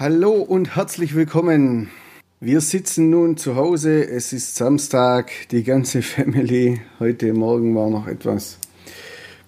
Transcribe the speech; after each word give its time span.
Hallo 0.00 0.32
und 0.32 0.76
herzlich 0.76 1.14
willkommen. 1.14 1.90
Wir 2.40 2.62
sitzen 2.62 3.10
nun 3.10 3.36
zu 3.36 3.54
Hause. 3.54 4.02
Es 4.08 4.32
ist 4.32 4.56
Samstag, 4.56 5.30
die 5.50 5.62
ganze 5.62 6.00
Family. 6.16 6.80
Heute 6.98 7.34
Morgen 7.34 7.76
war 7.76 7.90
noch 7.90 8.06
etwas, 8.06 8.56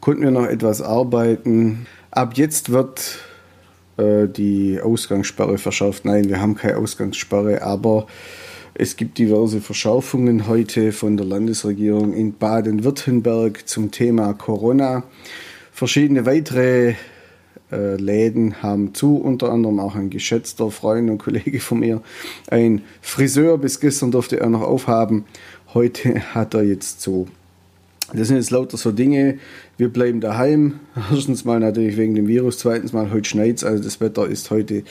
konnten 0.03 0.21
wir 0.21 0.31
noch 0.31 0.45
etwas 0.45 0.83
arbeiten. 0.83 1.87
Ab 2.11 2.35
jetzt 2.37 2.71
wird 2.71 3.21
äh, 3.97 4.29
die 4.29 4.79
Ausgangssperre 4.79 5.57
verschärft. 5.57 6.05
Nein, 6.05 6.29
wir 6.29 6.43
haben 6.43 6.55
keine 6.55 6.77
Ausgangssperre, 6.77 7.63
aber 7.63 8.07
es 8.75 8.97
gibt 8.97 9.17
diverse 9.17 9.63
Verschärfungen 9.63 10.49
heute 10.49 10.93
von 10.93 11.17
der 11.17 11.25
Landesregierung 11.25 12.13
in 12.13 12.37
Baden-Württemberg 12.37 13.67
zum 13.67 13.91
Thema 13.91 14.35
Corona. 14.35 15.05
Verschiedene 15.73 16.27
weitere 16.27 16.97
äh, 17.73 17.97
Läden 17.97 18.63
haben 18.63 18.95
zu, 18.95 19.17
unter 19.17 19.51
anderem 19.51 19.81
auch 19.81 19.95
ein 19.95 20.11
geschätzter 20.11 20.71
Freund 20.71 21.11
und 21.11 21.19
Kollege 21.19 21.61
von 21.61 21.81
mir, 21.81 22.03
ein 22.49 22.83
Friseur. 23.01 23.59
Bis 23.59 23.81
gestern 23.81 24.11
durfte 24.11 24.39
er 24.39 24.49
noch 24.49 24.63
aufhaben. 24.63 25.25
Heute 25.75 26.35
hat 26.35 26.55
er 26.55 26.63
jetzt 26.63 27.01
zu. 27.01 27.29
Das 28.15 28.29
sind 28.29 28.37
jetzt 28.37 28.51
lauter 28.51 28.77
so 28.77 28.93
Dinge. 28.93 29.39
Wir 29.79 29.89
bleiben 29.89 30.21
daheim. 30.21 30.81
Erstens 31.11 31.45
mal 31.45 31.61
natürlich 31.61 31.97
wegen 31.97 32.15
dem 32.15 32.29
Virus. 32.29 32.59
Zweitens 32.59 32.93
mal, 32.93 33.11
heute 33.11 33.29
schneit 33.29 33.65
Also 33.65 33.83
das 33.83 34.01
Wetter 34.01 34.27
ist 34.27 34.51
heute 34.51 34.85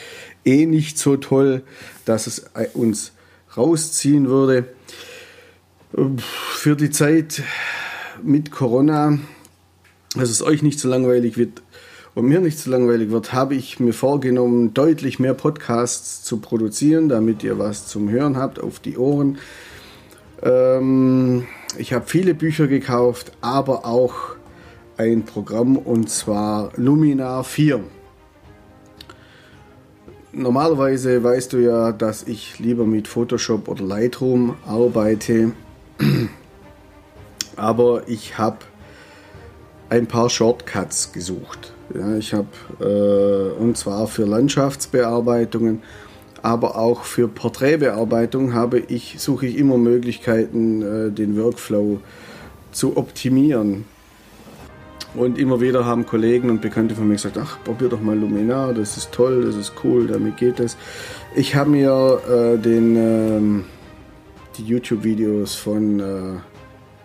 eh 0.44 0.66
nicht 0.66 0.98
so 0.98 1.16
toll, 1.16 1.62
dass 2.04 2.26
es 2.26 2.44
uns 2.74 3.12
rausziehen 3.56 4.28
würde. 4.28 4.66
Für 6.16 6.74
die 6.74 6.90
Zeit 6.90 7.42
mit 8.22 8.50
Corona, 8.50 9.18
dass 10.16 10.30
es 10.30 10.42
euch 10.42 10.62
nicht 10.62 10.80
so 10.80 10.88
langweilig 10.88 11.36
wird, 11.36 11.62
und 12.14 12.26
mir 12.26 12.40
nicht 12.40 12.58
zu 12.58 12.70
langweilig 12.70 13.10
wird, 13.10 13.32
habe 13.32 13.54
ich 13.54 13.80
mir 13.80 13.94
vorgenommen, 13.94 14.74
deutlich 14.74 15.18
mehr 15.18 15.34
Podcasts 15.34 16.22
zu 16.22 16.38
produzieren, 16.38 17.08
damit 17.08 17.42
ihr 17.42 17.58
was 17.58 17.86
zum 17.86 18.10
Hören 18.10 18.36
habt 18.36 18.60
auf 18.60 18.80
die 18.80 18.98
Ohren. 18.98 19.38
Ähm, 20.42 21.46
ich 21.78 21.92
habe 21.92 22.04
viele 22.06 22.34
Bücher 22.34 22.66
gekauft, 22.66 23.32
aber 23.40 23.86
auch 23.86 24.36
ein 24.98 25.24
Programm 25.24 25.76
und 25.76 26.10
zwar 26.10 26.70
Luminar 26.76 27.44
4. 27.44 27.80
Normalerweise 30.34 31.22
weißt 31.22 31.52
du 31.52 31.58
ja, 31.58 31.92
dass 31.92 32.22
ich 32.22 32.58
lieber 32.58 32.86
mit 32.86 33.08
Photoshop 33.08 33.68
oder 33.68 33.84
Lightroom 33.84 34.56
arbeite, 34.66 35.52
aber 37.56 38.02
ich 38.06 38.38
habe 38.38 38.58
ein 39.92 40.06
paar 40.06 40.30
Shortcuts 40.30 41.12
gesucht. 41.12 41.74
Ja, 41.94 42.16
ich 42.16 42.32
habe 42.32 42.48
äh, 42.80 43.60
und 43.62 43.76
zwar 43.76 44.06
für 44.06 44.24
Landschaftsbearbeitungen, 44.24 45.82
aber 46.40 46.76
auch 46.76 47.04
für 47.04 47.28
Porträtbearbeitung 47.28 48.54
habe 48.54 48.78
ich 48.78 49.16
suche 49.18 49.46
ich 49.46 49.58
immer 49.58 49.76
Möglichkeiten, 49.76 50.80
äh, 50.80 51.10
den 51.10 51.36
Workflow 51.36 52.00
zu 52.72 52.96
optimieren. 52.96 53.84
Und 55.14 55.38
immer 55.38 55.60
wieder 55.60 55.84
haben 55.84 56.06
Kollegen 56.06 56.48
und 56.48 56.62
Bekannte 56.62 56.94
von 56.94 57.06
mir 57.06 57.16
gesagt, 57.16 57.36
ach, 57.36 57.58
probier 57.62 57.90
doch 57.90 58.00
mal 58.00 58.18
Luminar, 58.18 58.72
das 58.72 58.96
ist 58.96 59.12
toll, 59.12 59.44
das 59.44 59.56
ist 59.56 59.74
cool, 59.84 60.06
damit 60.06 60.38
geht 60.38 60.58
es. 60.58 60.78
Ich 61.36 61.54
habe 61.54 61.68
mir 61.68 62.18
äh, 62.26 62.56
den, 62.56 62.96
ähm, 62.96 63.64
die 64.56 64.64
YouTube-Videos 64.64 65.54
von 65.54 66.00
äh, 66.00 66.38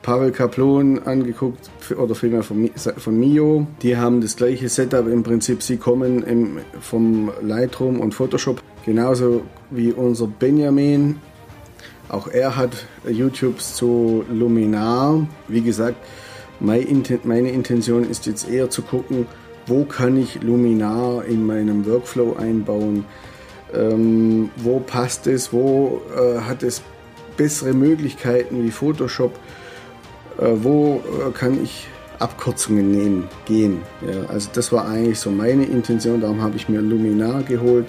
Pavel 0.08 0.32
Kaplon 0.32 1.00
angeguckt, 1.04 1.70
oder 1.98 2.16
vielmehr 2.16 2.42
von, 2.42 2.70
von 2.96 3.20
Mio. 3.20 3.68
Die 3.82 3.98
haben 3.98 4.22
das 4.22 4.38
gleiche 4.38 4.70
Setup 4.70 5.06
im 5.06 5.22
Prinzip. 5.22 5.62
Sie 5.62 5.76
kommen 5.76 6.24
im, 6.24 6.60
vom 6.80 7.30
Lightroom 7.42 8.00
und 8.00 8.14
Photoshop, 8.14 8.64
genauso 8.86 9.42
wie 9.70 9.92
unser 9.92 10.28
Benjamin. 10.28 11.18
Auch 12.08 12.30
er 12.30 12.56
hat 12.56 12.86
YouTubes 13.06 13.76
zu 13.76 14.24
Luminar. 14.32 15.28
Wie 15.50 15.60
gesagt, 15.60 15.98
meine 16.62 17.50
Intention 17.50 18.10
ist 18.10 18.28
jetzt 18.28 18.50
eher 18.50 18.70
zu 18.70 18.84
gucken, 18.84 19.28
wo 19.66 19.84
kann 19.84 20.16
ich 20.16 20.42
Luminar 20.42 21.26
in 21.26 21.46
meinem 21.46 21.86
Workflow 21.86 22.38
einbauen, 22.38 23.04
ähm, 23.74 24.52
wo 24.56 24.80
passt 24.80 25.28
es, 25.28 25.52
wo 25.52 26.00
äh, 26.16 26.40
hat 26.40 26.64
es 26.64 26.82
bessere 27.36 27.74
Möglichkeiten 27.74 28.64
wie 28.64 28.72
Photoshop 28.72 29.38
wo 30.38 31.02
äh, 31.28 31.32
kann 31.32 31.62
ich 31.64 31.88
Abkürzungen 32.20 32.92
nehmen, 32.92 33.28
gehen. 33.46 33.82
Ja, 34.02 34.28
also 34.30 34.50
das 34.54 34.72
war 34.72 34.88
eigentlich 34.88 35.20
so 35.20 35.30
meine 35.30 35.66
Intention, 35.66 36.22
darum 36.22 36.42
habe 36.42 36.56
ich 36.56 36.68
mir 36.68 36.82
Luminar 36.82 37.44
geholt 37.44 37.86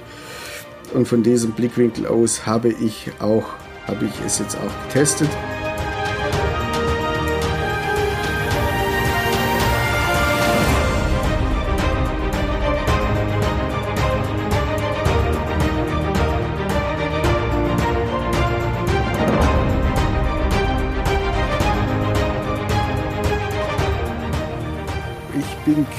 und 0.93 1.07
von 1.07 1.23
diesem 1.23 1.53
Blickwinkel 1.53 2.07
aus 2.07 2.47
habe 2.47 2.69
ich 2.69 3.11
auch, 3.21 3.45
habe 3.87 4.05
ich 4.05 4.13
es 4.25 4.39
jetzt 4.39 4.57
auch 4.57 4.87
getestet. 4.89 5.29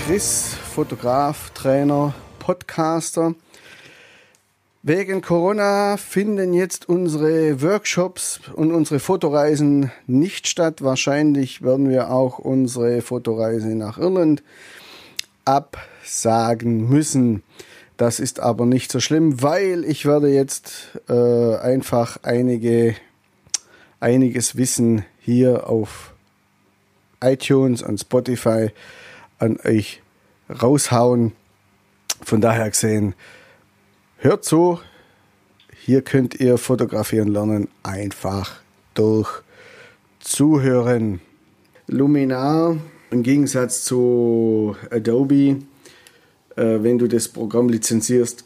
Chris, 0.10 0.56
Fotograf, 0.74 1.52
Trainer, 1.52 2.16
Podcaster. 2.40 3.36
Wegen 4.82 5.22
Corona 5.22 5.98
finden 5.98 6.56
jetzt 6.56 6.90
unsere 6.90 7.62
Workshops 7.62 8.40
und 8.56 8.72
unsere 8.72 9.00
Fotoreisen 9.00 9.92
nicht 10.08 10.48
statt. 10.48 10.82
Wahrscheinlich 10.82 11.62
werden 11.62 11.92
wir 11.92 12.10
auch 12.10 12.40
unsere 12.40 13.04
Fotoreise 13.04 13.76
nach 13.76 14.00
Irland 14.00 14.42
absagen 15.46 16.90
müssen. 16.90 17.44
Das 17.96 18.20
ist 18.20 18.40
aber 18.40 18.66
nicht 18.66 18.92
so 18.92 19.00
schlimm, 19.00 19.44
weil 19.44 19.86
ich 19.86 20.08
werde 20.08 20.30
jetzt 20.30 21.00
äh, 21.08 21.58
einfach 21.58 22.18
einige, 22.24 22.96
einiges 24.00 24.58
Wissen 24.58 25.06
hier 25.20 25.70
auf 25.70 26.16
iTunes 27.22 27.84
und 27.84 28.00
Spotify 28.00 28.72
an 29.40 29.58
euch 29.64 30.02
raushauen. 30.50 31.34
Von 32.22 32.42
daher 32.42 32.70
gesehen, 32.70 33.16
hört 34.18 34.44
zu. 34.44 34.80
Hier 35.86 36.02
könnt 36.02 36.40
ihr 36.40 36.58
fotografieren 36.58 37.30
lernen, 37.30 37.70
einfach 37.84 38.60
durch 38.94 39.42
Zuhören. 40.20 41.22
Luminar 41.88 42.78
im 43.10 43.24
Gegensatz 43.24 43.84
zu 43.84 44.76
Adobe, 44.92 45.58
äh, 46.56 46.84
wenn 46.84 47.00
du 47.00 47.08
das 47.08 47.28
Programm 47.30 47.70
lizenzierst, 47.70 48.44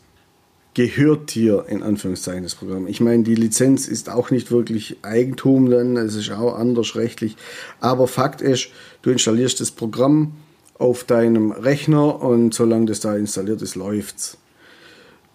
gehört 0.74 1.36
dir 1.36 1.66
in 1.68 1.84
Anführungszeichen 1.84 2.44
das 2.44 2.56
Programm. 2.56 2.88
Ich 2.88 3.02
meine, 3.02 3.24
die 3.24 3.36
Lizenz 3.36 3.88
ist 3.88 4.10
auch 4.10 4.32
nicht 4.32 4.52
wirklich 4.52 4.98
Eigentum 5.02 5.70
dann, 5.70 5.98
es 5.98 6.16
ist 6.16 6.32
auch 6.32 6.56
anders 6.56 6.96
rechtlich. 6.96 7.36
Aber 7.80 8.08
Fakt 8.08 8.42
ist, 8.42 8.70
du 9.02 9.12
installierst 9.12 9.60
das 9.60 9.72
Programm, 9.72 10.34
auf 10.78 11.04
deinem 11.04 11.52
Rechner 11.52 12.22
und 12.22 12.54
solange 12.54 12.88
das 12.88 13.00
da 13.00 13.16
installiert 13.16 13.62
ist, 13.62 13.76
läuft's. 13.76 14.38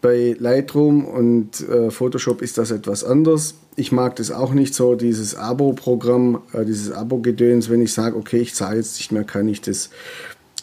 Bei 0.00 0.36
Lightroom 0.38 1.04
und 1.04 1.68
äh, 1.68 1.90
Photoshop 1.90 2.40
ist 2.40 2.56
das 2.56 2.70
etwas 2.70 3.02
anders. 3.02 3.54
Ich 3.74 3.90
mag 3.90 4.14
das 4.16 4.30
auch 4.30 4.54
nicht 4.54 4.74
so, 4.74 4.94
dieses 4.94 5.34
Abo-Programm, 5.34 6.42
äh, 6.52 6.64
dieses 6.64 6.92
Abo-Gedöns. 6.92 7.68
Wenn 7.68 7.82
ich 7.82 7.92
sage, 7.92 8.16
okay, 8.16 8.38
ich 8.38 8.54
zahle 8.54 8.76
jetzt 8.76 8.96
nicht 8.98 9.10
mehr, 9.10 9.24
kann 9.24 9.48
ich 9.48 9.60
das, 9.60 9.90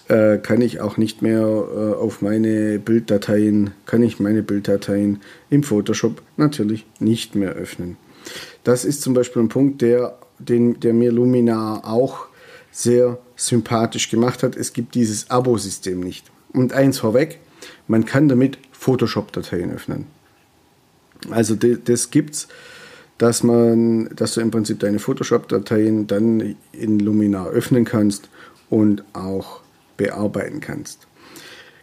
äh, 0.07 0.37
kann 0.37 0.61
ich 0.61 0.79
auch 0.79 0.95
nicht 0.95 1.21
mehr 1.21 1.41
äh, 1.41 1.93
auf 1.95 2.21
meine 2.21 2.79
Bilddateien, 2.79 3.71
kann 3.85 4.03
ich 4.03 4.21
meine 4.21 4.41
Bilddateien 4.41 5.19
im 5.49 5.63
Photoshop 5.63 6.21
natürlich 6.37 6.85
nicht 6.99 7.35
mehr 7.35 7.51
öffnen. 7.51 7.97
Das 8.63 8.85
ist 8.85 9.01
zum 9.01 9.13
Beispiel 9.13 9.41
ein 9.41 9.49
Punkt, 9.49 9.81
der, 9.81 10.17
den, 10.39 10.79
der 10.79 10.93
mir 10.93 11.11
Luminar 11.11 11.85
auch 11.85 12.27
sehr 12.71 13.17
sympathisch 13.35 14.09
gemacht 14.09 14.43
hat. 14.43 14.55
Es 14.55 14.73
gibt 14.73 14.95
dieses 14.95 15.29
Abo-System 15.29 15.99
nicht. 15.99 16.31
Und 16.53 16.73
eins 16.73 16.99
vorweg, 16.99 17.39
man 17.87 18.05
kann 18.05 18.29
damit 18.29 18.57
Photoshop-Dateien 18.71 19.71
öffnen. 19.73 20.05
Also 21.29 21.55
das 21.55 22.11
gibt's, 22.11 22.47
dass 23.17 23.43
man, 23.43 24.09
dass 24.15 24.33
du 24.33 24.41
im 24.41 24.51
Prinzip 24.51 24.79
deine 24.79 24.99
Photoshop-Dateien 24.99 26.07
dann 26.07 26.55
in 26.71 26.99
Luminar 26.99 27.47
öffnen 27.47 27.85
kannst 27.85 28.29
und 28.69 29.03
auch 29.13 29.61
bearbeiten 29.97 30.59
kannst. 30.59 31.07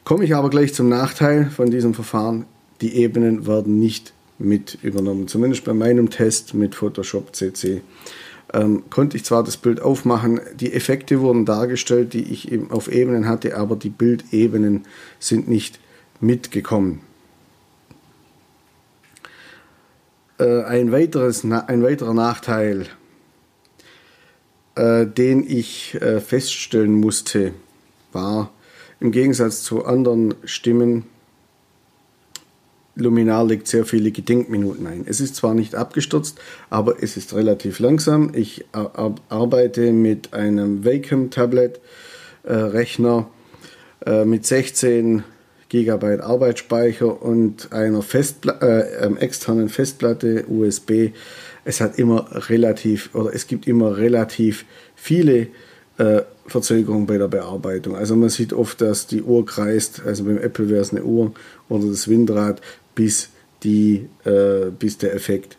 Komme 0.05 0.25
ich 0.25 0.35
aber 0.35 0.51
gleich 0.51 0.75
zum 0.75 0.89
Nachteil 0.89 1.51
von 1.51 1.71
diesem 1.71 1.95
Verfahren. 1.95 2.45
Die 2.81 2.97
Ebenen 2.97 3.47
werden 3.47 3.79
nicht 3.79 4.13
mit 4.39 4.79
übernommen. 4.83 5.29
Zumindest 5.29 5.65
bei 5.65 5.73
meinem 5.73 6.11
Test 6.11 6.55
mit 6.55 6.75
Photoshop 6.75 7.35
CC 7.35 7.81
ähm, 8.53 8.85
konnte 8.91 9.17
ich 9.17 9.25
zwar 9.25 9.43
das 9.43 9.57
Bild 9.57 9.81
aufmachen, 9.81 10.41
die 10.55 10.73
Effekte 10.73 11.21
wurden 11.21 11.45
dargestellt, 11.45 12.13
die 12.13 12.33
ich 12.33 12.53
eben 12.53 12.71
auf 12.71 12.91
Ebenen 12.91 13.27
hatte, 13.27 13.57
aber 13.57 13.77
die 13.77 13.91
Bildebenen 13.91 14.85
sind 15.19 15.49
nicht 15.49 15.81
mitgekommen. 16.21 17.01
Äh, 20.39 20.63
ein, 20.65 20.93
weiteres, 20.93 21.45
ein 21.45 21.83
weiterer 21.83 22.15
Nachteil, 22.15 22.87
äh, 24.75 25.07
den 25.07 25.49
ich 25.49 25.95
äh, 26.01 26.21
feststellen 26.21 26.95
musste, 26.95 27.53
war 28.13 28.51
im 29.01 29.13
Gegensatz 29.13 29.63
zu 29.63 29.85
anderen 29.85 30.35
Stimmen, 30.45 31.05
Luminar 32.95 33.47
legt 33.47 33.69
sehr 33.69 33.87
viele 33.87 34.11
Gedenkminuten 34.11 34.87
ein. 34.87 35.05
Es 35.07 35.21
ist 35.21 35.37
zwar 35.37 35.55
nicht 35.55 35.75
abgestürzt, 35.75 36.39
aber 36.69 37.03
es 37.03 37.17
ist 37.17 37.33
relativ 37.35 37.79
langsam. 37.79 38.33
Ich 38.35 38.67
arbeite 38.73 39.93
mit 39.93 40.35
einem 40.35 40.85
Wacom-Tablet-Rechner 40.85 43.31
äh, 44.05 44.25
mit 44.25 44.45
16 44.45 45.23
GB 45.71 46.21
Arbeitsspeicher 46.21 47.23
und 47.23 47.73
einer 47.73 48.03
Festpla 48.03 48.59
äh, 48.61 49.07
ähm, 49.07 49.17
externen 49.17 49.71
Festplatte 49.71 50.45
USB. 50.49 51.13
Es 51.65 51.81
hat 51.81 51.99
immer 51.99 52.27
relativ 52.51 53.15
oder 53.15 53.35
es 53.35 53.47
gibt 53.47 53.67
immer 53.67 53.97
relativ 53.97 54.67
viele 54.95 55.47
äh, 55.97 56.21
Verzögerungen 56.47 57.07
bei 57.07 57.17
der 57.17 57.29
Bearbeitung. 57.29 57.97
Also 57.97 58.17
man 58.17 58.29
sieht 58.29 58.53
oft, 58.53 58.81
dass 58.81 59.07
die 59.07 59.23
Uhr 59.23 59.47
kreist, 59.47 60.03
also 60.05 60.25
beim 60.25 60.39
Apple 60.39 60.69
wäre 60.69 60.83
es 60.83 60.91
eine 60.91 61.05
Uhr 61.05 61.33
oder 61.69 61.87
das 61.87 62.09
Windrad, 62.09 62.61
bis, 62.95 63.31
die, 63.63 64.09
äh, 64.25 64.71
bis 64.79 64.99
der 64.99 65.15
Effekt 65.15 65.57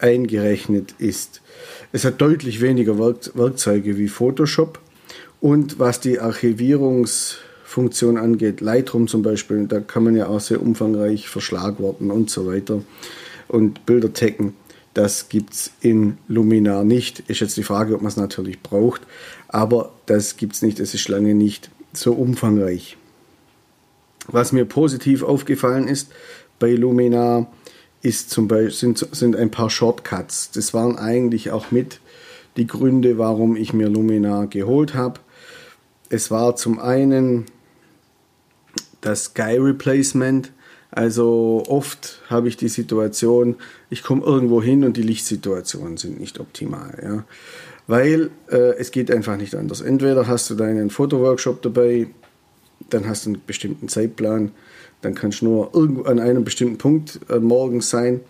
eingerechnet 0.00 0.94
ist. 0.98 1.40
Es 1.92 2.04
hat 2.04 2.20
deutlich 2.20 2.60
weniger 2.60 2.98
Werk 2.98 3.30
Werkzeuge 3.34 3.96
wie 3.96 4.08
Photoshop 4.08 4.80
und 5.40 5.78
was 5.78 6.00
die 6.00 6.18
Archivierungsfunktion 6.20 8.16
angeht, 8.18 8.60
Lightroom 8.60 9.08
zum 9.08 9.22
Beispiel, 9.22 9.66
da 9.66 9.80
kann 9.80 10.04
man 10.04 10.16
ja 10.16 10.26
auch 10.26 10.40
sehr 10.40 10.60
umfangreich 10.62 11.28
verschlagworten 11.28 12.10
und 12.10 12.30
so 12.30 12.46
weiter 12.46 12.82
und 13.48 13.86
Bilder 13.86 14.12
taggen. 14.12 14.54
Das 14.94 15.28
gibt 15.28 15.52
es 15.52 15.70
in 15.80 16.18
Luminar 16.28 16.84
nicht. 16.84 17.20
Ist 17.28 17.40
jetzt 17.40 17.56
die 17.56 17.64
Frage, 17.64 17.94
ob 17.96 18.02
man 18.02 18.10
es 18.10 18.16
natürlich 18.16 18.62
braucht, 18.62 19.02
aber 19.48 19.92
das 20.06 20.36
gibt 20.36 20.54
es 20.54 20.62
nicht. 20.62 20.78
Es 20.78 20.94
ist 20.94 21.08
lange 21.08 21.34
nicht 21.34 21.70
so 21.92 22.12
umfangreich. 22.12 22.96
Was 24.28 24.52
mir 24.52 24.64
positiv 24.64 25.22
aufgefallen 25.22 25.88
ist, 25.88 26.10
bei 26.64 26.72
Lumina 26.72 27.46
ist 28.00 28.30
zum 28.30 28.48
Beispiel, 28.48 28.70
sind, 28.70 29.06
sind 29.14 29.36
ein 29.36 29.50
paar 29.50 29.68
Shortcuts. 29.68 30.50
Das 30.52 30.72
waren 30.72 30.96
eigentlich 30.96 31.50
auch 31.50 31.70
mit 31.70 32.00
die 32.56 32.66
Gründe, 32.66 33.18
warum 33.18 33.54
ich 33.54 33.74
mir 33.74 33.90
Lumina 33.90 34.46
geholt 34.46 34.94
habe. 34.94 35.20
Es 36.08 36.30
war 36.30 36.56
zum 36.56 36.78
einen 36.78 37.44
das 39.02 39.24
Sky 39.24 39.58
Replacement. 39.58 40.52
Also 40.90 41.64
oft 41.68 42.22
habe 42.30 42.48
ich 42.48 42.56
die 42.56 42.68
Situation, 42.68 43.56
ich 43.90 44.02
komme 44.02 44.24
irgendwo 44.24 44.62
hin 44.62 44.84
und 44.84 44.96
die 44.96 45.02
Lichtsituationen 45.02 45.98
sind 45.98 46.18
nicht 46.18 46.40
optimal. 46.40 46.98
Ja. 47.02 47.24
Weil 47.88 48.30
äh, 48.50 48.78
es 48.78 48.90
geht 48.90 49.10
einfach 49.10 49.36
nicht 49.36 49.54
anders. 49.54 49.82
Entweder 49.82 50.26
hast 50.26 50.48
du 50.48 50.54
deinen 50.54 50.88
Fotoworkshop 50.88 51.60
dabei, 51.60 52.06
dann 52.88 53.06
hast 53.06 53.26
du 53.26 53.32
einen 53.32 53.42
bestimmten 53.46 53.88
Zeitplan 53.88 54.52
dann 55.04 55.14
kannst 55.14 55.40
du 55.40 55.46
nur 55.46 55.70
irgendwo 55.74 56.02
an 56.04 56.18
einem 56.18 56.44
bestimmten 56.44 56.78
Punkt 56.78 57.20
äh, 57.28 57.38
morgens 57.38 57.90
sein, 57.90 58.20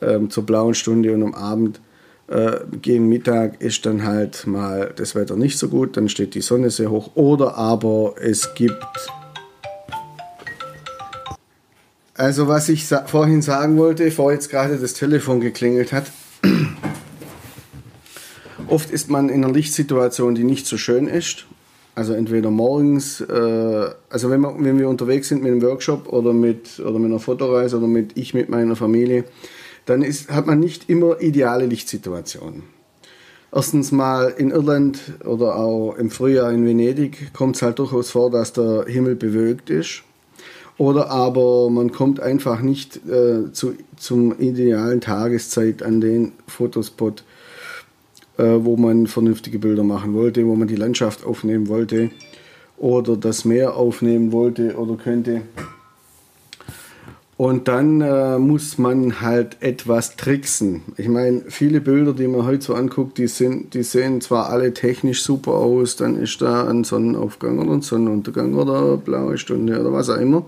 ähm, 0.00 0.30
zur 0.30 0.44
blauen 0.46 0.74
Stunde 0.74 1.12
und 1.12 1.22
am 1.22 1.34
Abend. 1.34 1.80
Äh, 2.28 2.60
gegen 2.82 3.08
Mittag 3.08 3.62
ist 3.62 3.86
dann 3.86 4.04
halt 4.04 4.46
mal 4.46 4.92
das 4.94 5.14
Wetter 5.14 5.34
nicht 5.34 5.58
so 5.58 5.68
gut, 5.68 5.96
dann 5.96 6.10
steht 6.10 6.34
die 6.34 6.42
Sonne 6.42 6.70
sehr 6.70 6.90
hoch. 6.90 7.12
Oder 7.14 7.56
aber 7.56 8.16
es 8.20 8.54
gibt. 8.54 8.84
Also, 12.14 12.48
was 12.48 12.68
ich 12.68 12.86
sa 12.86 13.06
vorhin 13.06 13.40
sagen 13.40 13.78
wollte, 13.78 14.04
bevor 14.04 14.32
jetzt 14.32 14.50
gerade 14.50 14.76
das 14.76 14.92
Telefon 14.92 15.40
geklingelt 15.40 15.92
hat. 15.92 16.10
Oft 18.68 18.90
ist 18.90 19.08
man 19.08 19.30
in 19.30 19.44
einer 19.44 19.52
Lichtsituation, 19.52 20.34
die 20.34 20.44
nicht 20.44 20.66
so 20.66 20.76
schön 20.76 21.08
ist 21.08 21.46
also 21.98 22.12
entweder 22.12 22.52
morgens, 22.52 23.20
äh, 23.20 23.90
also 24.08 24.30
wenn 24.30 24.40
wir, 24.40 24.54
wenn 24.56 24.78
wir 24.78 24.88
unterwegs 24.88 25.28
sind 25.28 25.42
mit 25.42 25.50
einem 25.50 25.62
Workshop 25.62 26.08
oder 26.12 26.32
mit, 26.32 26.78
oder 26.78 27.00
mit 27.00 27.10
einer 27.10 27.18
Fotoreise 27.18 27.78
oder 27.78 27.88
mit 27.88 28.16
ich 28.16 28.34
mit 28.34 28.48
meiner 28.48 28.76
Familie, 28.76 29.24
dann 29.84 30.02
ist, 30.02 30.30
hat 30.30 30.46
man 30.46 30.60
nicht 30.60 30.88
immer 30.88 31.20
ideale 31.20 31.66
Lichtsituationen. 31.66 32.62
Erstens 33.52 33.90
mal 33.90 34.32
in 34.36 34.52
Irland 34.52 35.00
oder 35.24 35.56
auch 35.56 35.96
im 35.96 36.10
Frühjahr 36.10 36.52
in 36.52 36.64
Venedig 36.64 37.32
kommt 37.34 37.56
es 37.56 37.62
halt 37.62 37.80
durchaus 37.80 38.12
vor, 38.12 38.30
dass 38.30 38.52
der 38.52 38.84
Himmel 38.86 39.16
bewölkt 39.16 39.68
ist. 39.68 40.04
Oder 40.76 41.10
aber 41.10 41.68
man 41.68 41.90
kommt 41.90 42.20
einfach 42.20 42.60
nicht 42.60 43.00
äh, 43.08 43.50
zu, 43.50 43.74
zum 43.96 44.38
idealen 44.38 45.00
Tageszeit 45.00 45.82
an 45.82 46.00
den 46.00 46.30
Fotospot 46.46 47.24
wo 48.44 48.76
man 48.76 49.06
vernünftige 49.06 49.58
Bilder 49.58 49.84
machen 49.84 50.14
wollte, 50.14 50.46
wo 50.46 50.54
man 50.54 50.68
die 50.68 50.76
Landschaft 50.76 51.24
aufnehmen 51.24 51.68
wollte 51.68 52.10
oder 52.76 53.16
das 53.16 53.44
Meer 53.44 53.76
aufnehmen 53.76 54.32
wollte 54.32 54.76
oder 54.76 54.96
könnte. 54.96 55.42
Und 57.38 57.68
dann 57.68 58.00
äh, 58.00 58.36
muss 58.36 58.78
man 58.78 59.20
halt 59.20 59.58
etwas 59.60 60.16
tricksen. 60.16 60.82
Ich 60.96 61.08
meine, 61.08 61.42
viele 61.46 61.80
Bilder, 61.80 62.12
die 62.12 62.26
man 62.26 62.44
heute 62.44 62.64
so 62.64 62.74
anguckt, 62.74 63.16
die, 63.16 63.28
sind, 63.28 63.74
die 63.74 63.84
sehen 63.84 64.20
zwar 64.20 64.50
alle 64.50 64.74
technisch 64.74 65.22
super 65.22 65.52
aus, 65.52 65.94
dann 65.94 66.20
ist 66.20 66.42
da 66.42 66.66
ein 66.68 66.82
Sonnenaufgang 66.82 67.60
oder 67.60 67.74
ein 67.74 67.82
Sonnenuntergang 67.82 68.54
oder 68.54 68.96
blaue 68.96 69.38
Stunde 69.38 69.80
oder 69.80 69.92
was 69.92 70.10
auch 70.10 70.16
immer. 70.16 70.46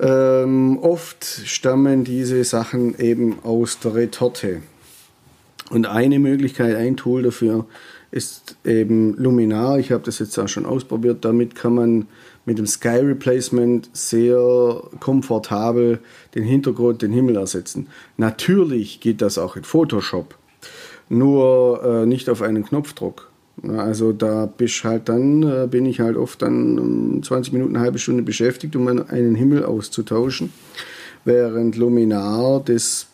Ähm, 0.00 0.78
oft 0.80 1.24
stammen 1.24 2.02
diese 2.02 2.44
Sachen 2.44 2.98
eben 2.98 3.38
aus 3.42 3.78
der 3.78 3.94
Retorte. 3.94 4.62
Und 5.70 5.86
eine 5.86 6.18
Möglichkeit, 6.18 6.76
ein 6.76 6.96
Tool 6.96 7.22
dafür 7.22 7.66
ist 8.10 8.56
eben 8.64 9.14
Luminar. 9.16 9.78
Ich 9.78 9.92
habe 9.92 10.02
das 10.04 10.18
jetzt 10.18 10.38
auch 10.38 10.48
schon 10.48 10.64
ausprobiert. 10.64 11.24
Damit 11.24 11.54
kann 11.54 11.74
man 11.74 12.06
mit 12.46 12.58
dem 12.58 12.66
Sky 12.66 13.00
Replacement 13.00 13.90
sehr 13.92 14.38
komfortabel 15.00 15.98
den 16.34 16.44
Hintergrund, 16.44 17.02
den 17.02 17.12
Himmel 17.12 17.36
ersetzen. 17.36 17.88
Natürlich 18.16 19.00
geht 19.00 19.20
das 19.20 19.36
auch 19.36 19.56
in 19.56 19.64
Photoshop, 19.64 20.38
nur 21.10 21.84
äh, 21.84 22.06
nicht 22.06 22.30
auf 22.30 22.40
einen 22.40 22.64
Knopfdruck. 22.64 23.30
Also 23.76 24.12
da 24.12 24.46
bist 24.46 24.84
halt 24.84 25.10
dann, 25.10 25.42
äh, 25.42 25.66
bin 25.70 25.84
ich 25.84 26.00
halt 26.00 26.16
oft 26.16 26.40
dann 26.40 27.20
20 27.22 27.52
Minuten, 27.52 27.76
eine 27.76 27.84
halbe 27.84 27.98
Stunde 27.98 28.22
beschäftigt, 28.22 28.74
um 28.76 28.88
einen 28.88 29.34
Himmel 29.34 29.66
auszutauschen. 29.66 30.50
Während 31.26 31.76
Luminar 31.76 32.62
das 32.64 33.07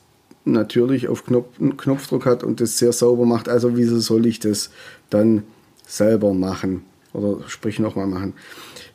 natürlich 0.44 1.08
auf 1.08 1.24
Knopf, 1.24 1.58
Knopfdruck 1.76 2.26
hat 2.26 2.44
und 2.44 2.60
das 2.60 2.78
sehr 2.78 2.92
sauber 2.92 3.26
macht. 3.26 3.48
Also 3.48 3.76
wieso 3.76 3.98
soll 3.98 4.26
ich 4.26 4.40
das 4.40 4.70
dann 5.10 5.42
selber 5.86 6.34
machen 6.34 6.82
oder 7.12 7.38
sprich 7.48 7.78
nochmal 7.78 8.06
machen? 8.06 8.34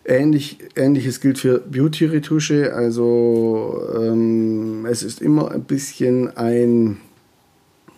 Ähnlich, 0.06 0.60
Ähnliches 0.76 1.22
gilt 1.22 1.38
für 1.40 1.60
Beauty-Retusche. 1.60 2.74
Also 2.74 3.82
ähm, 3.96 4.86
es 4.86 5.04
ist 5.04 5.22
immer 5.22 5.52
ein 5.52 5.64
bisschen 5.64 6.36
ein, 6.36 6.98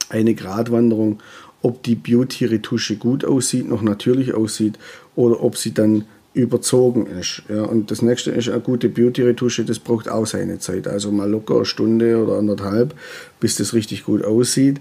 eine 0.09 0.33
Gratwanderung, 0.33 1.21
ob 1.61 1.83
die 1.83 1.95
Beauty-Retusche 1.95 2.97
gut 2.97 3.23
aussieht, 3.23 3.69
noch 3.69 3.81
natürlich 3.81 4.33
aussieht 4.33 4.79
oder 5.15 5.43
ob 5.43 5.57
sie 5.57 5.73
dann 5.73 6.05
überzogen 6.33 7.07
ist. 7.07 7.43
Ja, 7.49 7.63
und 7.63 7.91
das 7.91 8.01
nächste 8.01 8.31
ist 8.31 8.49
eine 8.49 8.61
gute 8.61 8.89
Beauty-Retusche, 8.89 9.65
das 9.65 9.79
braucht 9.79 10.07
auch 10.07 10.25
seine 10.25 10.59
Zeit. 10.59 10.87
Also 10.87 11.11
mal 11.11 11.29
locker 11.29 11.57
eine 11.57 11.65
Stunde 11.65 12.23
oder 12.23 12.37
anderthalb, 12.37 12.95
bis 13.39 13.57
das 13.57 13.73
richtig 13.73 14.05
gut 14.05 14.23
aussieht. 14.23 14.79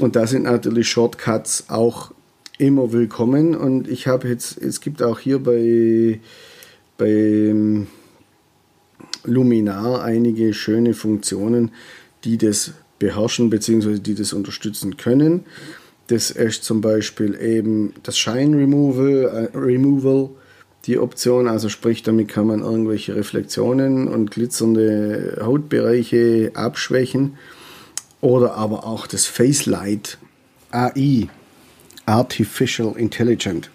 Und 0.00 0.16
da 0.16 0.26
sind 0.26 0.44
natürlich 0.44 0.88
Shortcuts 0.88 1.64
auch 1.68 2.12
immer 2.58 2.92
willkommen. 2.92 3.54
Und 3.54 3.88
ich 3.88 4.06
habe 4.06 4.28
jetzt, 4.28 4.60
es 4.60 4.80
gibt 4.80 5.02
auch 5.02 5.18
hier 5.18 5.38
bei, 5.38 6.20
bei 6.98 7.54
Luminar 9.24 10.02
einige 10.02 10.52
schöne 10.52 10.92
Funktionen, 10.92 11.70
die 12.24 12.36
das 12.36 12.72
beherrschen 12.98 13.48
bzw. 13.50 13.98
die 13.98 14.14
das 14.14 14.34
unterstützen 14.34 14.98
können. 14.98 15.44
Das 16.08 16.30
ist 16.30 16.64
zum 16.64 16.80
Beispiel 16.82 17.34
eben 17.40 17.94
das 18.02 18.16
Shine 18.18 18.56
Removal, 18.56 19.50
äh, 19.52 19.56
Removal 19.56 20.30
die 20.86 20.98
Option. 20.98 21.48
Also 21.48 21.68
sprich, 21.68 22.02
damit 22.02 22.28
kann 22.28 22.46
man 22.46 22.60
irgendwelche 22.60 23.14
Reflexionen 23.14 24.08
und 24.08 24.30
glitzernde 24.30 25.38
Hautbereiche 25.42 26.52
abschwächen. 26.54 27.36
Oder 28.20 28.54
aber 28.54 28.84
auch 28.84 29.06
das 29.06 29.26
Face 29.26 29.66
Light 29.66 30.18
AI, 30.70 31.28
Artificial 32.06 32.94
Intelligent, 32.96 33.70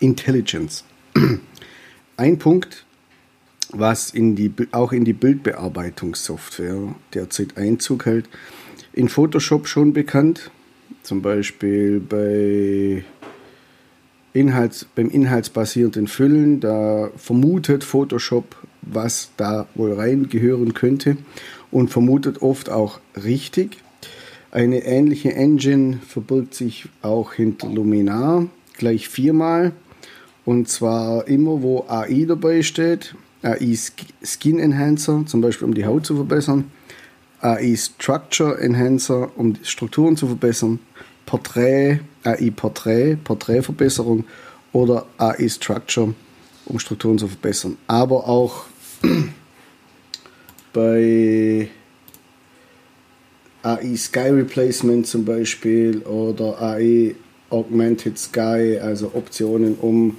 Intelligence. 0.00 0.84
Ein 2.16 2.38
Punkt, 2.38 2.84
was 3.70 4.10
in 4.10 4.34
die, 4.34 4.52
auch 4.72 4.92
in 4.92 5.04
die 5.04 5.12
Bildbearbeitungssoftware 5.12 6.94
derzeit 7.14 7.56
Einzug 7.56 8.06
hält, 8.06 8.28
in 8.92 9.08
Photoshop 9.08 9.68
schon 9.68 9.92
bekannt, 9.92 10.50
zum 11.02 11.22
Beispiel 11.22 12.00
bei 12.00 13.04
Inhalts, 14.38 14.86
beim 14.94 15.10
inhaltsbasierten 15.10 16.06
Füllen, 16.06 16.60
da 16.60 17.10
vermutet 17.16 17.84
Photoshop 17.84 18.56
was 18.92 19.30
da 19.36 19.66
wohl 19.74 19.92
reingehören 19.92 20.74
könnte 20.74 21.16
und 21.70 21.90
vermutet 21.90 22.42
oft 22.42 22.70
auch 22.70 23.00
richtig. 23.22 23.78
Eine 24.50 24.84
ähnliche 24.84 25.34
Engine 25.34 25.98
verbirgt 26.06 26.54
sich 26.54 26.88
auch 27.02 27.34
hinter 27.34 27.68
Luminar, 27.68 28.46
gleich 28.76 29.08
viermal. 29.08 29.72
Und 30.44 30.68
zwar 30.68 31.28
immer, 31.28 31.62
wo 31.62 31.84
AI 31.88 32.24
dabei 32.26 32.62
steht. 32.62 33.14
AI 33.42 33.76
Skin 34.22 34.58
Enhancer, 34.58 35.24
zum 35.26 35.42
Beispiel 35.42 35.68
um 35.68 35.74
die 35.74 35.84
Haut 35.84 36.06
zu 36.06 36.16
verbessern. 36.16 36.70
AI 37.40 37.76
Structure 37.76 38.58
Enhancer, 38.58 39.30
um 39.36 39.52
die 39.52 39.64
Strukturen 39.64 40.16
zu 40.16 40.26
verbessern. 40.26 40.80
Porträt, 41.26 42.00
AI 42.28 42.50
Porträt, 42.50 43.16
Porträtverbesserung 43.24 44.24
oder 44.72 45.06
AI 45.16 45.48
Structure, 45.48 46.14
um 46.66 46.78
Strukturen 46.78 47.18
zu 47.18 47.28
verbessern. 47.28 47.76
Aber 47.86 48.28
auch 48.28 48.64
bei 50.72 51.68
AI 53.62 53.96
Sky 53.96 54.30
Replacement 54.30 55.06
zum 55.06 55.24
Beispiel 55.24 55.98
oder 56.02 56.60
AI 56.60 57.14
Augmented 57.50 58.18
Sky, 58.18 58.78
also 58.80 59.12
Optionen, 59.14 59.74
um 59.76 60.16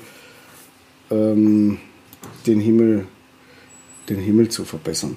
ähm, 1.11 1.77
den, 2.47 2.59
Himmel, 2.59 3.07
den 4.09 4.19
Himmel 4.19 4.49
zu 4.49 4.65
verbessern 4.65 5.15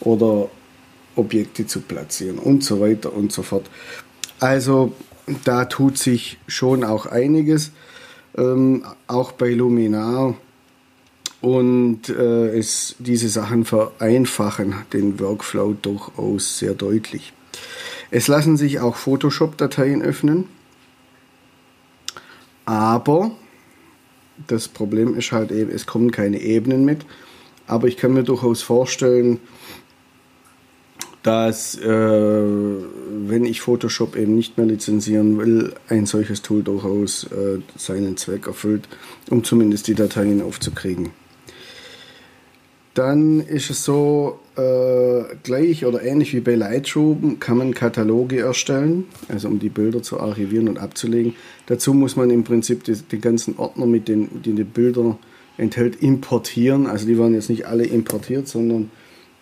oder 0.00 0.50
Objekte 1.16 1.66
zu 1.66 1.80
platzieren 1.80 2.38
und 2.38 2.64
so 2.64 2.80
weiter 2.80 3.12
und 3.12 3.32
so 3.32 3.42
fort. 3.42 3.70
Also 4.40 4.92
da 5.44 5.64
tut 5.64 5.98
sich 5.98 6.38
schon 6.46 6.84
auch 6.84 7.06
einiges, 7.06 7.72
ähm, 8.36 8.84
auch 9.06 9.32
bei 9.32 9.50
Luminar. 9.50 10.34
Und 11.40 12.08
äh, 12.08 12.56
es, 12.56 12.96
diese 12.98 13.28
Sachen 13.28 13.64
vereinfachen 13.64 14.76
den 14.92 15.20
Workflow 15.20 15.74
durchaus 15.74 16.58
sehr 16.58 16.74
deutlich. 16.74 17.32
Es 18.10 18.28
lassen 18.28 18.56
sich 18.56 18.80
auch 18.80 18.96
Photoshop-Dateien 18.96 20.00
öffnen, 20.00 20.48
aber 22.64 23.32
das 24.46 24.68
Problem 24.68 25.16
ist 25.16 25.32
halt 25.32 25.50
eben, 25.50 25.70
es 25.70 25.86
kommen 25.86 26.10
keine 26.10 26.40
Ebenen 26.40 26.84
mit. 26.84 27.04
Aber 27.66 27.88
ich 27.88 27.96
kann 27.96 28.12
mir 28.12 28.24
durchaus 28.24 28.62
vorstellen, 28.62 29.40
dass 31.24 31.74
äh, 31.78 31.88
wenn 31.88 33.46
ich 33.46 33.62
Photoshop 33.62 34.14
eben 34.14 34.36
nicht 34.36 34.58
mehr 34.58 34.66
lizenzieren 34.66 35.38
will, 35.38 35.72
ein 35.88 36.04
solches 36.04 36.42
Tool 36.42 36.62
durchaus 36.62 37.24
äh, 37.24 37.60
seinen 37.76 38.18
Zweck 38.18 38.46
erfüllt, 38.46 38.88
um 39.30 39.42
zumindest 39.42 39.88
die 39.88 39.94
Dateien 39.94 40.42
aufzukriegen. 40.42 41.10
Dann 42.92 43.40
ist 43.40 43.70
es 43.70 43.84
so, 43.84 44.38
äh, 44.56 45.22
gleich 45.42 45.86
oder 45.86 46.02
ähnlich 46.02 46.34
wie 46.34 46.40
bei 46.40 46.56
Lightroom 46.56 47.40
kann 47.40 47.56
man 47.56 47.72
Kataloge 47.72 48.40
erstellen, 48.40 49.06
also 49.28 49.48
um 49.48 49.58
die 49.58 49.70
Bilder 49.70 50.02
zu 50.02 50.20
archivieren 50.20 50.68
und 50.68 50.78
abzulegen. 50.78 51.34
Dazu 51.64 51.94
muss 51.94 52.16
man 52.16 52.28
im 52.28 52.44
Prinzip 52.44 52.84
die, 52.84 52.96
die 52.96 53.18
ganzen 53.18 53.56
Ordner, 53.56 53.86
mit 53.86 54.08
den, 54.08 54.42
die 54.42 54.52
die 54.52 54.62
Bilder 54.62 55.18
enthält, 55.56 56.02
importieren. 56.02 56.86
Also 56.86 57.06
die 57.06 57.18
werden 57.18 57.34
jetzt 57.34 57.48
nicht 57.48 57.66
alle 57.66 57.84
importiert, 57.84 58.46
sondern 58.46 58.90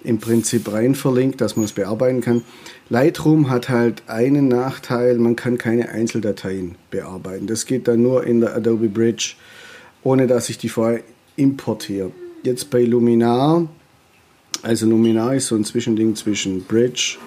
im 0.05 0.19
Prinzip 0.19 0.73
rein 0.73 0.95
verlinkt, 0.95 1.41
dass 1.41 1.57
man 1.57 1.65
es 1.65 1.73
bearbeiten 1.73 2.21
kann. 2.21 2.43
Lightroom 2.89 3.51
hat 3.51 3.69
halt 3.69 4.03
einen 4.07 4.49
Nachteil, 4.49 5.19
man 5.19 5.37
kann 5.37 5.59
keine 5.59 5.89
Einzeldateien 5.89 6.77
bearbeiten. 6.91 7.47
Das 7.47 7.67
geht 7.67 7.89
dann 7.89 8.03
nur 8.03 8.25
in 8.25 8.41
der 8.41 8.55
Adobe 8.55 8.89
Bridge, 8.89 9.35
ohne 10.03 10.27
dass 10.27 10.49
ich 10.49 10.59
die 10.59 10.69
vorher 10.69 11.01
importiere 11.37 12.11
jetzt 12.43 12.71
bei 12.71 12.83
Luminar, 12.83 13.69
also 14.63 14.87
Luminar 14.87 15.35
ist 15.35 15.49
so 15.49 15.57
ein 15.57 15.65
Zwischending 15.65 16.15
zwischen 16.17 16.65
Bridge, 16.65 17.19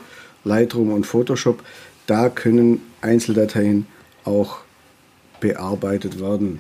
Lightroom 0.44 0.92
und 0.92 1.06
Photoshop, 1.06 1.64
da 2.08 2.30
können 2.30 2.82
Einzeldateien 3.02 3.88
auch 4.24 4.60
bearbeitet 5.40 6.20
werden. 6.20 6.60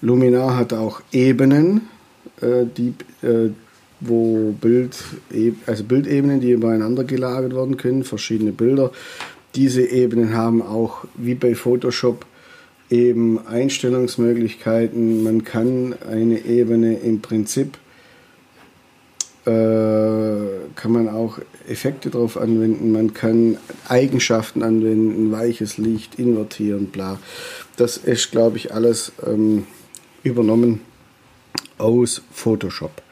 Luminar 0.00 0.56
hat 0.56 0.72
auch 0.72 1.02
Ebenen, 1.12 1.88
äh, 2.40 2.64
die, 2.76 2.94
äh, 3.22 3.50
wo 4.04 4.52
Bild, 4.52 4.96
also 5.66 5.84
Bildebenen, 5.84 6.40
die 6.40 6.52
übereinander 6.52 7.04
gelagert 7.04 7.54
werden 7.54 7.76
können, 7.76 8.04
verschiedene 8.04 8.52
Bilder. 8.52 8.92
Diese 9.54 9.82
Ebenen 9.82 10.34
haben 10.34 10.62
auch, 10.62 11.04
wie 11.14 11.34
bei 11.34 11.54
Photoshop, 11.54 12.26
eben 12.90 13.46
Einstellungsmöglichkeiten. 13.46 15.22
Man 15.22 15.44
kann 15.44 15.94
eine 16.08 16.44
Ebene 16.44 16.98
im 16.98 17.20
Prinzip 17.20 17.78
äh, 19.44 20.70
kann 20.76 20.92
man 20.92 21.08
auch 21.08 21.38
Effekte 21.68 22.10
drauf 22.10 22.36
anwenden, 22.36 22.92
man 22.92 23.12
kann 23.12 23.58
Eigenschaften 23.88 24.62
anwenden, 24.62 25.32
weiches 25.32 25.78
Licht, 25.78 26.16
invertieren, 26.16 26.86
bla. 26.86 27.18
Das 27.76 27.96
ist, 27.96 28.30
glaube 28.30 28.56
ich, 28.56 28.72
alles 28.72 29.12
ähm, 29.26 29.66
übernommen 30.22 30.80
aus 31.78 32.22
Photoshop. 32.32 33.02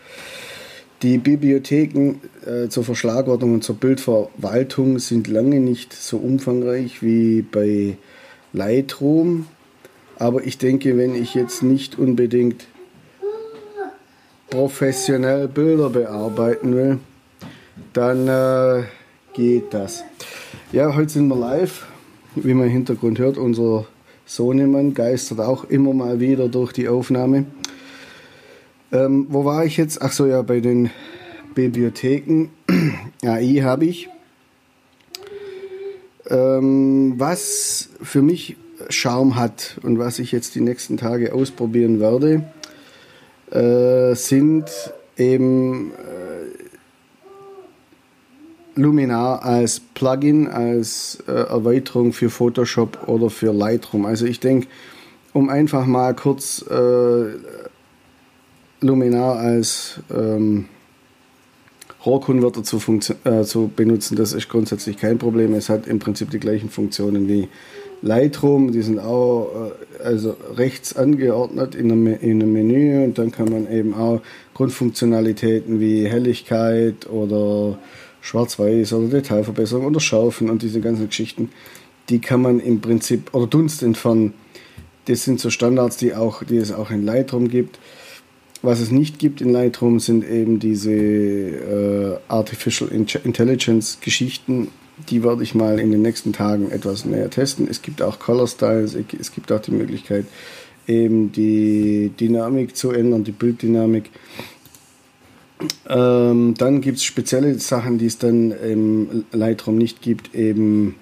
Die 1.02 1.16
Bibliotheken 1.16 2.20
äh, 2.44 2.68
zur 2.68 2.84
Verschlagwortung 2.84 3.54
und 3.54 3.64
zur 3.64 3.76
Bildverwaltung 3.76 4.98
sind 4.98 5.28
lange 5.28 5.58
nicht 5.58 5.94
so 5.94 6.18
umfangreich 6.18 7.02
wie 7.02 7.40
bei 7.40 7.96
Lightroom. 8.52 9.46
Aber 10.18 10.44
ich 10.44 10.58
denke, 10.58 10.98
wenn 10.98 11.14
ich 11.14 11.34
jetzt 11.34 11.62
nicht 11.62 11.98
unbedingt 11.98 12.66
professionell 14.50 15.48
Bilder 15.48 15.88
bearbeiten 15.88 16.74
will, 16.74 16.98
dann 17.94 18.28
äh, 18.28 18.82
geht 19.32 19.72
das. 19.72 20.04
Ja, 20.70 20.94
heute 20.94 21.08
sind 21.08 21.28
wir 21.28 21.36
live. 21.36 21.86
Wie 22.34 22.52
man 22.52 22.66
im 22.66 22.72
Hintergrund 22.72 23.18
hört, 23.18 23.38
unser 23.38 23.86
Sohnemann 24.26 24.92
geistert 24.92 25.40
auch 25.40 25.64
immer 25.64 25.94
mal 25.94 26.20
wieder 26.20 26.48
durch 26.48 26.72
die 26.72 26.88
Aufnahme. 26.88 27.46
Ähm, 28.92 29.26
wo 29.28 29.44
war 29.44 29.64
ich 29.64 29.76
jetzt? 29.76 30.02
Ach 30.02 30.12
so, 30.12 30.26
ja, 30.26 30.42
bei 30.42 30.60
den 30.60 30.90
Bibliotheken. 31.54 32.48
AI 33.24 33.62
habe 33.62 33.86
ich. 33.86 34.08
Ähm, 36.28 37.14
was 37.16 37.90
für 38.02 38.22
mich 38.22 38.56
Charme 38.88 39.36
hat 39.36 39.78
und 39.82 39.98
was 39.98 40.18
ich 40.18 40.32
jetzt 40.32 40.54
die 40.54 40.60
nächsten 40.60 40.96
Tage 40.96 41.34
ausprobieren 41.34 42.00
werde, 42.00 42.44
äh, 43.50 44.14
sind 44.14 44.70
eben 45.16 45.92
äh, 45.92 46.40
Luminar 48.80 49.44
als 49.44 49.80
Plugin, 49.80 50.46
als 50.48 51.22
äh, 51.26 51.32
Erweiterung 51.32 52.12
für 52.12 52.30
Photoshop 52.30 53.08
oder 53.08 53.28
für 53.28 53.52
Lightroom. 53.52 54.06
Also 54.06 54.26
ich 54.26 54.40
denke, 54.40 54.68
um 55.32 55.48
einfach 55.48 55.86
mal 55.86 56.14
kurz 56.14 56.64
äh, 56.68 57.34
Luminar 58.80 59.38
als 59.38 60.00
ähm, 60.14 60.66
Rohrkonverter 62.04 62.62
zu, 62.62 62.78
äh, 63.24 63.42
zu 63.42 63.70
benutzen, 63.74 64.16
das 64.16 64.32
ist 64.32 64.48
grundsätzlich 64.48 64.96
kein 64.96 65.18
Problem. 65.18 65.52
Es 65.54 65.68
hat 65.68 65.86
im 65.86 65.98
Prinzip 65.98 66.30
die 66.30 66.40
gleichen 66.40 66.70
Funktionen 66.70 67.28
wie 67.28 67.48
Lightroom, 68.02 68.72
die 68.72 68.80
sind 68.80 68.98
auch 68.98 69.70
äh, 70.00 70.02
also 70.02 70.36
rechts 70.56 70.96
angeordnet 70.96 71.74
in 71.74 71.92
einem, 71.92 72.06
in 72.06 72.42
einem 72.42 72.52
Menü 72.52 73.04
und 73.04 73.18
dann 73.18 73.30
kann 73.30 73.50
man 73.50 73.70
eben 73.70 73.92
auch 73.94 74.22
Grundfunktionalitäten 74.54 75.80
wie 75.80 76.06
Helligkeit 76.06 77.08
oder 77.10 77.78
Schwarz-Weiß 78.22 78.94
oder 78.94 79.08
Detailverbesserung 79.08 79.86
oder 79.86 80.00
Schaufeln 80.00 80.48
und 80.50 80.62
diese 80.62 80.80
ganzen 80.80 81.08
Geschichten, 81.08 81.50
die 82.08 82.20
kann 82.20 82.40
man 82.40 82.60
im 82.60 82.80
Prinzip, 82.80 83.34
oder 83.34 83.46
Dunst 83.46 83.82
entfernen, 83.82 84.32
das 85.06 85.24
sind 85.24 85.40
so 85.40 85.50
Standards, 85.50 85.96
die, 85.96 86.14
auch, 86.14 86.42
die 86.42 86.56
es 86.56 86.72
auch 86.72 86.90
in 86.90 87.04
Lightroom 87.04 87.48
gibt. 87.48 87.78
Was 88.62 88.80
es 88.80 88.90
nicht 88.90 89.18
gibt 89.18 89.40
in 89.40 89.50
Lightroom 89.50 90.00
sind 90.00 90.28
eben 90.28 90.58
diese 90.58 90.92
äh, 90.92 92.18
Artificial 92.28 92.90
Intelligence 92.90 93.98
Geschichten, 94.00 94.68
die 95.08 95.24
werde 95.24 95.42
ich 95.42 95.54
mal 95.54 95.78
in 95.78 95.90
den 95.90 96.02
nächsten 96.02 96.32
Tagen 96.32 96.70
etwas 96.70 97.06
näher 97.06 97.30
testen. 97.30 97.66
Es 97.70 97.80
gibt 97.80 98.02
auch 98.02 98.18
Color 98.18 98.48
Styles, 98.48 98.96
es 99.18 99.32
gibt 99.32 99.50
auch 99.50 99.60
die 99.60 99.70
Möglichkeit, 99.70 100.26
eben 100.86 101.32
die 101.32 102.12
Dynamik 102.20 102.76
zu 102.76 102.90
ändern, 102.90 103.24
die 103.24 103.32
Bilddynamik. 103.32 104.10
Ähm, 105.88 106.54
dann 106.56 106.80
gibt 106.80 106.98
es 106.98 107.04
spezielle 107.04 107.58
Sachen, 107.58 107.98
die 107.98 108.06
es 108.06 108.18
dann 108.18 108.50
im 108.50 109.24
Lightroom 109.32 109.76
nicht 109.76 110.02
gibt, 110.02 110.34
eben 110.34 110.96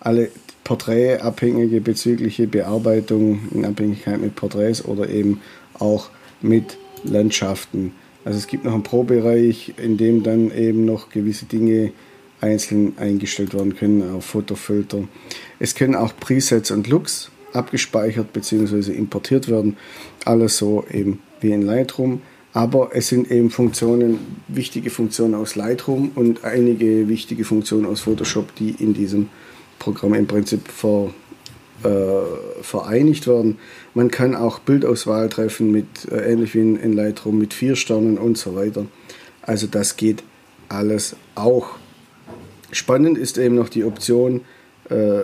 alle 0.00 0.30
porträtabhängige 0.64 1.80
bezügliche 1.80 2.46
Bearbeitung 2.46 3.40
in 3.52 3.64
Abhängigkeit 3.64 4.20
mit 4.20 4.34
Porträts 4.34 4.84
oder 4.84 5.08
eben 5.08 5.40
auch 5.74 6.08
mit 6.42 6.78
Landschaften. 7.04 7.92
Also 8.24 8.38
es 8.38 8.46
gibt 8.46 8.64
noch 8.64 8.74
einen 8.74 8.82
Pro-Bereich, 8.82 9.74
in 9.76 9.96
dem 9.96 10.22
dann 10.22 10.50
eben 10.50 10.84
noch 10.84 11.10
gewisse 11.10 11.46
Dinge 11.46 11.92
einzeln 12.40 12.94
eingestellt 12.98 13.54
werden 13.54 13.76
können 13.76 14.14
auf 14.14 14.24
Fotofilter. 14.24 15.04
Es 15.58 15.74
können 15.74 15.94
auch 15.94 16.12
Presets 16.18 16.70
und 16.70 16.88
Looks 16.88 17.30
abgespeichert 17.52 18.32
bzw. 18.32 18.92
importiert 18.92 19.48
werden. 19.48 19.76
Alles 20.24 20.58
so 20.58 20.84
eben 20.90 21.20
wie 21.40 21.52
in 21.52 21.62
Lightroom. 21.62 22.20
Aber 22.52 22.90
es 22.94 23.08
sind 23.08 23.30
eben 23.30 23.50
Funktionen, 23.50 24.18
wichtige 24.48 24.88
Funktionen 24.88 25.34
aus 25.34 25.56
Lightroom 25.56 26.12
und 26.14 26.42
einige 26.44 27.06
wichtige 27.08 27.44
Funktionen 27.44 27.84
aus 27.84 28.00
Photoshop, 28.00 28.54
die 28.54 28.70
in 28.70 28.94
diesem 28.94 29.28
Programm 29.78 30.14
im 30.14 30.26
Prinzip 30.26 30.66
ver, 30.68 31.10
äh, 31.84 31.88
vereinigt 32.60 33.26
werden. 33.26 33.58
Man 33.94 34.10
kann 34.10 34.34
auch 34.34 34.58
Bildauswahl 34.58 35.28
treffen, 35.28 35.70
mit, 35.70 35.86
äh, 36.10 36.32
ähnlich 36.32 36.54
wie 36.54 36.60
in, 36.60 36.76
in 36.76 36.92
Lightroom, 36.92 37.38
mit 37.38 37.54
vier 37.54 37.76
Sternen 37.76 38.18
und 38.18 38.38
so 38.38 38.54
weiter. 38.54 38.86
Also 39.42 39.66
das 39.66 39.96
geht 39.96 40.22
alles 40.68 41.16
auch. 41.34 41.70
Spannend 42.72 43.18
ist 43.18 43.38
eben 43.38 43.54
noch 43.54 43.68
die 43.68 43.84
Option, 43.84 44.42
äh, 44.90 45.20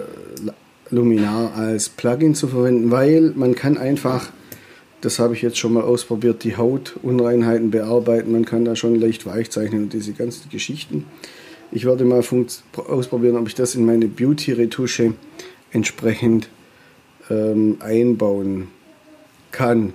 Luminar 0.91 1.55
als 1.57 1.89
Plugin 1.89 2.35
zu 2.35 2.49
verwenden, 2.49 2.91
weil 2.91 3.33
man 3.35 3.55
kann 3.55 3.79
einfach 3.79 4.31
das 5.03 5.19
habe 5.19 5.35
ich 5.35 5.43
jetzt 5.43 5.59
schon 5.59 5.73
mal 5.73 5.83
ausprobiert, 5.83 6.45
die 6.45 6.57
Hautunreinheiten 6.57 7.71
bearbeiten. 7.73 8.31
Man 8.31 8.45
kann 8.45 8.65
da 8.65 8.77
schon 8.77 8.95
leicht 8.95 9.27
weich 9.27 9.51
zeichnen 9.51 9.83
und 9.83 9.93
diese 9.93 10.13
ganzen 10.13 10.49
Geschichten. 10.49 11.07
Ich 11.73 11.85
werde 11.85 12.05
mal 12.05 12.23
ausprobieren, 12.89 13.37
ob 13.37 13.49
ich 13.49 13.55
das 13.57 13.75
in 13.75 13.85
meine 13.85 14.07
Beauty-Retusche 14.07 15.15
entsprechend 15.73 16.49
ähm, 17.31 17.77
einbauen 17.81 18.69
kann. 19.51 19.93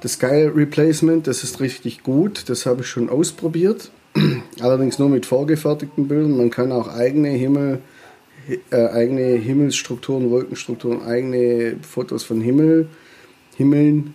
Das 0.00 0.14
Sky 0.14 0.50
Replacement, 0.54 1.26
das 1.26 1.44
ist 1.44 1.60
richtig 1.60 2.02
gut, 2.02 2.48
das 2.48 2.66
habe 2.66 2.82
ich 2.82 2.88
schon 2.88 3.08
ausprobiert. 3.08 3.90
Allerdings 4.60 4.98
nur 4.98 5.08
mit 5.08 5.26
vorgefertigten 5.26 6.08
Bildern. 6.08 6.36
Man 6.36 6.50
kann 6.50 6.72
auch 6.72 6.88
eigene 6.88 7.30
Himmel, 7.30 7.80
äh, 8.70 8.86
eigene 8.86 9.36
Himmelsstrukturen, 9.36 10.30
Wolkenstrukturen, 10.30 11.02
eigene 11.02 11.76
Fotos 11.82 12.22
von 12.22 12.40
Himmel 12.40 12.88
Himmeln. 13.56 14.14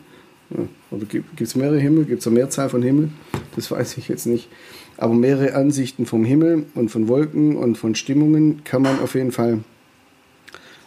Oder 0.92 1.06
gibt 1.06 1.40
es 1.40 1.56
mehrere 1.56 1.80
Himmel? 1.80 2.06
Gibt 2.06 2.22
es 2.22 2.28
eine 2.28 2.36
Mehrzahl 2.36 2.70
von 2.70 2.82
Himmel? 2.82 3.10
Das 3.56 3.70
weiß 3.70 3.98
ich 3.98 4.08
jetzt 4.08 4.26
nicht. 4.26 4.50
Aber 4.98 5.14
mehrere 5.14 5.54
Ansichten 5.54 6.06
vom 6.06 6.26
Himmel 6.26 6.66
und 6.76 6.90
von 6.90 7.08
Wolken 7.08 7.56
und 7.56 7.78
von 7.78 7.96
Stimmungen 7.96 8.64
kann 8.64 8.82
man 8.82 9.00
auf 9.00 9.16
jeden 9.16 9.32
Fall 9.32 9.60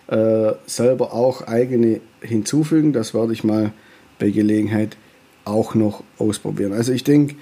äh, 0.09 0.53
selber 0.67 1.13
auch 1.13 1.43
eigene 1.47 2.01
hinzufügen. 2.21 2.93
Das 2.93 3.15
werde 3.15 3.33
ich 3.33 3.45
mal 3.45 3.73
bei 4.19 4.31
Gelegenheit 4.31 4.97
auch 5.45 5.75
noch 5.75 6.03
ausprobieren. 6.19 6.73
Also 6.73 6.93
ich 6.93 7.05
denke, 7.05 7.37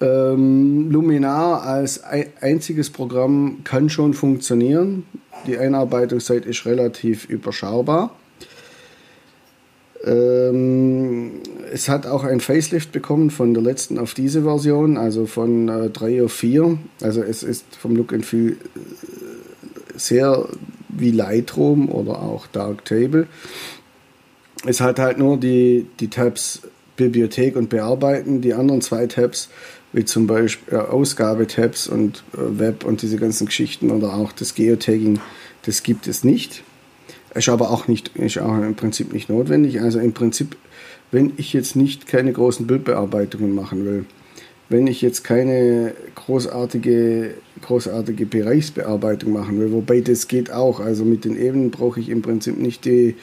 ähm, 0.00 0.90
Luminar 0.90 1.62
als 1.62 2.02
einziges 2.40 2.90
Programm 2.90 3.60
kann 3.64 3.88
schon 3.88 4.12
funktionieren. 4.14 5.04
Die 5.46 5.58
Einarbeitungszeit 5.58 6.46
ist 6.46 6.66
relativ 6.66 7.26
überschaubar. 7.26 8.14
Ähm, 10.04 11.40
es 11.72 11.88
hat 11.88 12.06
auch 12.06 12.24
ein 12.24 12.40
Facelift 12.40 12.92
bekommen 12.92 13.30
von 13.30 13.54
der 13.54 13.62
letzten 13.62 13.98
auf 13.98 14.12
diese 14.12 14.42
Version, 14.42 14.98
also 14.98 15.24
von 15.24 15.68
äh, 15.68 15.88
3 15.88 16.24
auf 16.24 16.32
4. 16.32 16.78
Also 17.00 17.22
es 17.22 17.42
ist 17.42 17.64
vom 17.76 17.96
Look 17.96 18.12
and 18.12 18.26
Feel 18.26 18.52
äh, 18.52 18.56
sehr 19.96 20.46
wie 20.96 21.10
Lightroom 21.10 21.88
oder 21.88 22.22
auch 22.22 22.46
Darktable. 22.46 23.26
Es 24.66 24.80
hat 24.80 24.98
halt 24.98 25.18
nur 25.18 25.36
die, 25.36 25.86
die 26.00 26.08
Tabs 26.08 26.62
Bibliothek 26.96 27.56
und 27.56 27.68
Bearbeiten. 27.70 28.40
Die 28.40 28.54
anderen 28.54 28.80
zwei 28.80 29.06
Tabs, 29.06 29.48
wie 29.92 30.04
zum 30.04 30.26
Beispiel 30.26 30.74
äh, 30.74 30.80
Ausgabetabs 30.80 31.86
und 31.86 32.24
äh, 32.34 32.58
Web 32.58 32.84
und 32.84 33.02
diese 33.02 33.16
ganzen 33.16 33.46
Geschichten 33.46 33.90
oder 33.90 34.14
auch 34.14 34.32
das 34.32 34.54
Geotagging, 34.54 35.20
das 35.62 35.82
gibt 35.82 36.06
es 36.06 36.24
nicht. 36.24 36.62
Ist 37.34 37.48
aber 37.48 37.70
auch 37.70 37.88
nicht, 37.88 38.16
ist 38.16 38.38
auch 38.38 38.54
im 38.54 38.76
Prinzip 38.76 39.12
nicht 39.12 39.28
notwendig. 39.28 39.80
Also 39.80 39.98
im 39.98 40.12
Prinzip, 40.12 40.56
wenn 41.10 41.32
ich 41.36 41.52
jetzt 41.52 41.74
nicht 41.74 42.06
keine 42.06 42.32
großen 42.32 42.66
Bildbearbeitungen 42.66 43.54
machen 43.54 43.84
will, 43.84 44.06
wenn 44.68 44.86
ich 44.86 45.02
jetzt 45.02 45.24
keine 45.24 45.94
großartige, 46.14 47.34
großartige 47.62 48.26
Bereichsbearbeitung 48.26 49.32
machen 49.32 49.60
will, 49.60 49.72
wobei 49.72 50.00
das 50.00 50.28
geht 50.28 50.50
auch. 50.50 50.80
Also 50.80 51.04
mit 51.04 51.24
den 51.24 51.36
Ebenen 51.36 51.70
brauche 51.70 52.00
ich 52.00 52.08
im 52.08 52.22
Prinzip 52.22 52.58
nicht 52.58 52.84
die, 52.84 53.16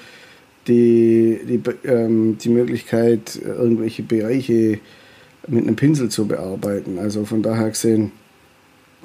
die, 0.68 1.40
die, 1.48 1.88
ähm, 1.88 2.38
die 2.38 2.50
Möglichkeit, 2.50 3.40
irgendwelche 3.44 4.04
Bereiche 4.04 4.80
mit 5.48 5.64
einem 5.64 5.76
Pinsel 5.76 6.10
zu 6.10 6.28
bearbeiten. 6.28 7.00
Also 7.00 7.26
von 7.26 7.42
daher 7.42 7.70
gesehen 7.70 8.12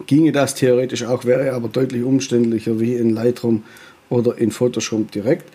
ginge 0.07 0.33
das 0.33 0.55
theoretisch 0.55 1.05
auch, 1.05 1.25
wäre 1.25 1.53
aber 1.53 1.69
deutlich 1.69 2.03
umständlicher 2.03 2.79
wie 2.79 2.95
in 2.95 3.11
Lightroom 3.11 3.65
oder 4.11 4.37
in 4.37 4.51
Photoshop 4.51 5.11
direkt. 5.11 5.51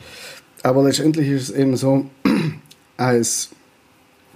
Aber 0.64 0.84
letztendlich 0.84 1.30
ist 1.30 1.50
es 1.50 1.56
eben 1.56 1.76
so, 1.78 2.08
als 2.98 3.52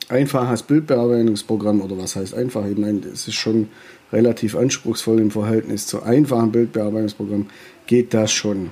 einfaches 0.10 0.64
Bildbearbeitungsprogramm, 0.64 1.82
oder 1.82 1.98
was 1.98 2.16
heißt 2.16 2.34
einfach, 2.34 2.66
ich 2.66 2.78
meine, 2.78 3.00
es 3.00 3.28
ist 3.28 3.36
schon 3.36 3.70
relativ 4.12 4.56
anspruchsvoll 4.56 5.20
im 5.20 5.32
Verhältnis 5.32 5.88
zu 5.88 6.04
einfachen 6.04 6.52
Bildbearbeitungsprogramm, 6.52 7.48
geht 7.88 8.14
das 8.14 8.32
schon. 8.32 8.72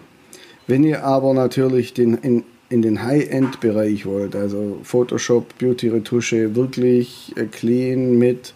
Wenn 0.68 0.84
ihr 0.84 1.04
aber 1.04 1.34
natürlich 1.34 1.94
den, 1.94 2.16
in, 2.16 2.44
in 2.70 2.82
den 2.82 3.04
High-End-Bereich 3.04 4.06
wollt, 4.06 4.36
also 4.36 4.80
Photoshop, 4.84 5.58
Beauty-Retusche, 5.58 6.56
wirklich 6.56 7.34
äh, 7.36 7.46
clean 7.46 8.18
mit 8.18 8.54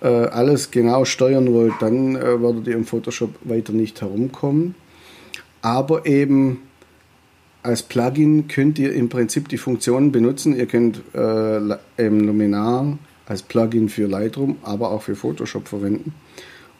äh, 0.00 0.06
alles 0.06 0.70
genau 0.70 1.04
steuern 1.04 1.52
wollt, 1.52 1.74
dann 1.80 2.16
äh, 2.16 2.42
werdet 2.42 2.66
ihr 2.66 2.74
im 2.74 2.84
Photoshop 2.84 3.30
weiter 3.44 3.72
nicht 3.72 4.00
herumkommen. 4.00 4.74
Aber 5.62 6.06
eben 6.06 6.62
als 7.62 7.82
Plugin 7.82 8.48
könnt 8.48 8.78
ihr 8.78 8.92
im 8.94 9.08
Prinzip 9.08 9.48
die 9.48 9.58
Funktionen 9.58 10.12
benutzen. 10.12 10.56
Ihr 10.56 10.66
könnt 10.66 11.02
äh, 11.14 11.58
im 11.96 12.20
Luminar 12.20 12.98
als 13.26 13.42
Plugin 13.42 13.88
für 13.88 14.06
Lightroom, 14.06 14.56
aber 14.62 14.90
auch 14.90 15.02
für 15.02 15.14
Photoshop 15.14 15.68
verwenden. 15.68 16.14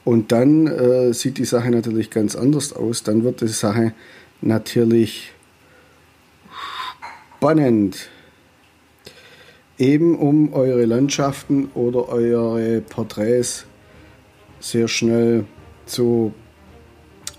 Und 0.05 0.33
dann 0.33 0.67
äh, 0.67 1.13
sieht 1.13 1.39
die 1.39 1.45
Sache 1.45 1.71
natürlich 1.71 2.11
ganz 2.11 2.35
anders 2.35 2.73
aus. 2.73 3.03
Dann 3.03 3.23
wird 3.23 3.43
die 3.43 3.49
Sache 3.49 3.93
natürlich 4.41 5.33
spannend. 7.37 8.09
Eben 9.79 10.19
um 10.19 10.53
eure 10.53 10.85
Landschaften 10.85 11.71
oder 11.75 12.09
eure 12.09 12.81
Porträts 12.83 13.67
sehr 14.61 14.89
schnell 14.89 15.45
zu 15.87 16.35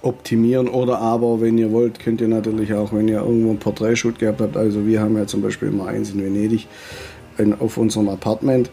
optimieren 0.01 0.67
oder 0.67 0.99
aber, 0.99 1.41
wenn 1.41 1.57
ihr 1.57 1.71
wollt, 1.71 1.99
könnt 1.99 2.21
ihr 2.21 2.27
natürlich 2.27 2.73
auch, 2.73 2.91
wenn 2.93 3.07
ihr 3.07 3.19
irgendwo 3.19 3.51
ein 3.51 3.59
Porträtshoot 3.59 4.19
gehabt 4.19 4.41
habt, 4.41 4.57
also 4.57 4.85
wir 4.85 5.01
haben 5.01 5.17
ja 5.17 5.27
zum 5.27 5.41
Beispiel 5.41 5.67
immer 5.69 5.87
eins 5.87 6.11
in 6.11 6.23
Venedig 6.23 6.67
in, 7.37 7.53
auf 7.59 7.77
unserem 7.77 8.09
Apartment 8.09 8.71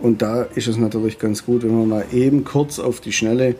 und 0.00 0.22
da 0.22 0.42
ist 0.42 0.68
es 0.68 0.76
natürlich 0.76 1.18
ganz 1.18 1.44
gut, 1.44 1.64
wenn 1.64 1.76
man 1.76 1.88
mal 1.88 2.04
eben 2.12 2.44
kurz 2.44 2.78
auf 2.78 3.00
die 3.00 3.12
Schnelle 3.12 3.56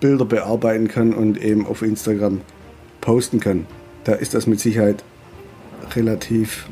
Bilder 0.00 0.24
bearbeiten 0.24 0.88
kann 0.88 1.12
und 1.12 1.42
eben 1.42 1.66
auf 1.66 1.82
Instagram 1.82 2.40
posten 3.00 3.40
kann. 3.40 3.66
Da 4.04 4.12
ist 4.12 4.34
das 4.34 4.46
mit 4.46 4.60
Sicherheit 4.60 5.02
relativ 5.96 6.68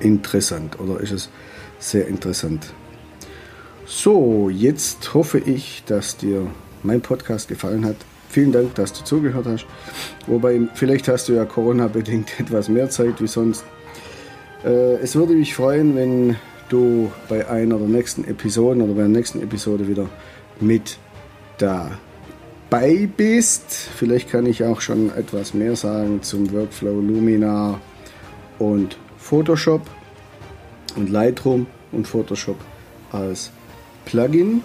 interessant 0.00 0.80
oder 0.80 1.00
ist 1.00 1.12
es 1.12 1.28
sehr 1.78 2.08
interessant. 2.08 2.72
So, 3.84 4.50
jetzt 4.50 5.14
hoffe 5.14 5.38
ich, 5.38 5.84
dass 5.86 6.16
dir 6.16 6.48
mein 6.86 7.00
Podcast 7.00 7.48
gefallen 7.48 7.84
hat. 7.84 7.96
Vielen 8.28 8.52
Dank, 8.52 8.74
dass 8.74 8.92
du 8.92 9.04
zugehört 9.04 9.46
hast. 9.46 9.66
Wobei, 10.26 10.60
vielleicht 10.74 11.08
hast 11.08 11.28
du 11.28 11.34
ja 11.34 11.44
Corona-bedingt 11.44 12.28
etwas 12.40 12.68
mehr 12.68 12.90
Zeit 12.90 13.20
wie 13.20 13.26
sonst. 13.26 13.64
Äh, 14.64 14.96
es 14.96 15.14
würde 15.14 15.34
mich 15.34 15.54
freuen, 15.54 15.96
wenn 15.96 16.36
du 16.68 17.10
bei 17.28 17.48
einer 17.48 17.78
der 17.78 17.88
nächsten 17.88 18.24
Episoden 18.24 18.82
oder 18.82 18.94
bei 18.94 19.00
der 19.00 19.08
nächsten 19.08 19.42
Episode 19.42 19.86
wieder 19.86 20.08
mit 20.60 20.98
dabei 21.58 23.08
bist. 23.16 23.70
Vielleicht 23.70 24.30
kann 24.30 24.46
ich 24.46 24.64
auch 24.64 24.80
schon 24.80 25.14
etwas 25.14 25.54
mehr 25.54 25.76
sagen 25.76 26.22
zum 26.22 26.52
Workflow 26.52 27.00
Luminar 27.00 27.80
und 28.58 28.98
Photoshop 29.18 29.82
und 30.96 31.10
Lightroom 31.10 31.66
und 31.92 32.06
Photoshop 32.06 32.56
als 33.12 33.50
Plugin 34.04 34.62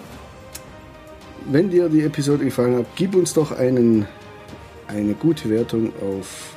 wenn 1.49 1.69
dir 1.69 1.89
die 1.89 2.03
Episode 2.03 2.45
gefallen 2.45 2.77
hat, 2.77 2.85
gib 2.95 3.15
uns 3.15 3.33
doch 3.33 3.51
einen, 3.51 4.07
eine 4.87 5.13
gute 5.13 5.49
Wertung 5.49 5.91
auf 6.01 6.55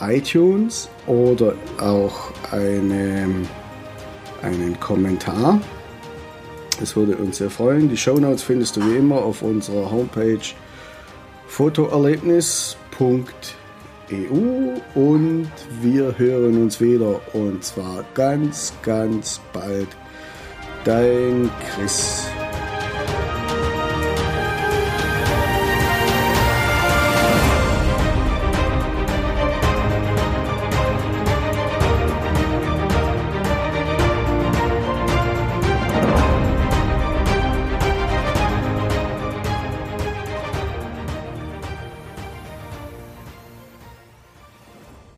iTunes 0.00 0.88
oder 1.06 1.54
auch 1.78 2.32
eine, 2.50 3.28
einen 4.42 4.78
Kommentar. 4.80 5.60
Es 6.80 6.96
würde 6.96 7.16
uns 7.16 7.38
sehr 7.38 7.50
freuen. 7.50 7.88
Die 7.88 7.96
Show 7.96 8.18
Notes 8.18 8.42
findest 8.42 8.76
du 8.76 8.84
wie 8.84 8.96
immer 8.96 9.16
auf 9.16 9.42
unserer 9.42 9.90
Homepage 9.90 10.40
fotoerlebnis.eu 11.46 12.76
und 14.94 15.50
wir 15.80 16.18
hören 16.18 16.62
uns 16.62 16.80
wieder 16.80 17.20
und 17.34 17.62
zwar 17.62 18.04
ganz, 18.14 18.72
ganz 18.82 19.40
bald. 19.52 19.88
Dein 20.84 21.48
Chris. 21.76 22.31